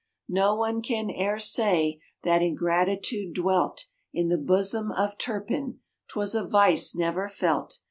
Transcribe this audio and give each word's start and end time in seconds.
No 0.33 0.55
one 0.55 0.81
can 0.81 1.11
e'er 1.11 1.37
say 1.37 1.99
That 2.23 2.41
ingratitude 2.41 3.35
dwelt 3.35 3.85
In 4.11 4.29
the 4.29 4.37
bosom 4.39 4.91
of 4.91 5.15
Turpin, 5.19 5.81
'Twas 6.07 6.33
a 6.33 6.43
vice 6.43 6.95
never 6.95 7.29
felt. 7.29 7.77